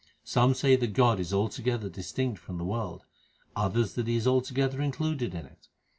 Some 0.23 0.55
say 0.55 0.75
that 0.77 0.93
God 0.93 1.19
is 1.19 1.31
altogether 1.31 1.87
distinct 1.87 2.39
from 2.39 2.57
the 2.57 2.65
world; 2.65 3.05
others 3.55 3.93
that 3.93 4.07
He 4.07 4.15
is 4.15 4.25
altogether 4.25 4.81
included 4.81 5.35
in 5.35 5.45
it. 5.45 5.67